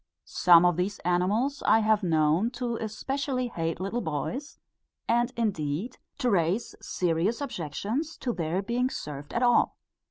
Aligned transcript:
Some 0.25 0.65
of 0.65 0.77
these 0.77 0.97
animals 1.05 1.61
I 1.67 1.81
have 1.81 2.01
known 2.01 2.49
to 2.57 2.75
especially 2.77 3.49
hate 3.49 3.79
little 3.79 4.01
boys, 4.01 4.57
and 5.07 5.31
indeed 5.37 5.99
to 6.17 6.31
raise 6.31 6.73
serious 6.81 7.39
objections 7.39 8.17
to 8.17 8.33
their 8.33 8.63
being 8.63 8.89
served 8.89 9.31
at 9.31 9.43
all. 9.43 9.77